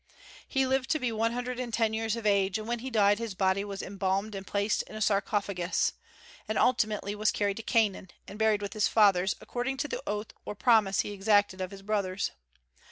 He 0.47 0.65
lived 0.65 0.89
to 0.89 0.99
be 0.99 1.11
one 1.11 1.31
hundred 1.33 1.59
and 1.59 1.71
ten 1.71 1.93
years 1.93 2.15
of 2.15 2.25
age, 2.25 2.57
and 2.57 2.67
when 2.67 2.79
he 2.79 2.89
died 2.89 3.19
his 3.19 3.35
body 3.35 3.63
was 3.63 3.83
embalmed 3.83 4.33
and 4.33 4.47
placed 4.47 4.81
in 4.89 4.95
a 4.95 4.99
sarcophagus, 4.99 5.93
and 6.47 6.57
ultimately 6.57 7.13
was 7.13 7.29
carried 7.29 7.57
to 7.57 7.61
Canaan 7.61 8.09
and 8.27 8.39
buried 8.39 8.63
with 8.63 8.73
his 8.73 8.87
fathers, 8.87 9.35
according 9.39 9.77
to 9.77 9.87
the 9.87 10.01
oath 10.07 10.33
or 10.43 10.55
promise 10.55 11.01
he 11.01 11.11
exacted 11.11 11.61
of 11.61 11.69
his 11.69 11.83
brothers. 11.83 12.31